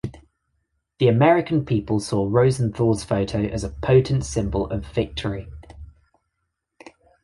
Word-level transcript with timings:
The 0.97 1.07
American 1.09 1.63
people 1.63 1.99
saw 1.99 2.25
Rosenthal's 2.27 3.03
photo 3.03 3.41
as 3.43 3.63
a 3.63 3.69
potent 3.69 4.25
symbol 4.25 4.65
of 4.65 4.83
victory. 4.83 5.47